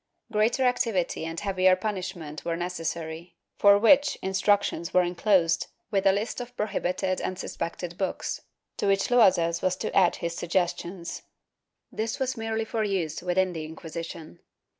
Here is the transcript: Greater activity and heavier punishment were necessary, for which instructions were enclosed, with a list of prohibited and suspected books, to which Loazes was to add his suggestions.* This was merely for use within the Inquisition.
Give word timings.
Greater 0.31 0.63
activity 0.63 1.25
and 1.25 1.41
heavier 1.41 1.75
punishment 1.75 2.43
were 2.43 2.57
necessary, 2.57 3.35
for 3.59 3.77
which 3.77 4.17
instructions 4.23 4.95
were 4.95 5.03
enclosed, 5.03 5.67
with 5.91 6.07
a 6.07 6.11
list 6.11 6.41
of 6.41 6.57
prohibited 6.57 7.21
and 7.21 7.37
suspected 7.37 7.99
books, 7.99 8.41
to 8.77 8.87
which 8.87 9.09
Loazes 9.11 9.61
was 9.61 9.75
to 9.75 9.95
add 9.95 10.15
his 10.15 10.35
suggestions.* 10.35 11.21
This 11.91 12.17
was 12.17 12.35
merely 12.35 12.65
for 12.65 12.83
use 12.83 13.21
within 13.21 13.53
the 13.53 13.63
Inquisition. 13.63 14.39